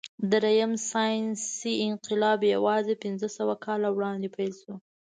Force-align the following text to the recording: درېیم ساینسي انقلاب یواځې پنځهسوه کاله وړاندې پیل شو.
درېیم 0.31 0.71
ساینسي 0.91 1.73
انقلاب 1.87 2.39
یواځې 2.55 2.93
پنځهسوه 3.03 3.55
کاله 3.65 3.89
وړاندې 3.91 4.29
پیل 4.35 4.53
شو. 4.61 4.75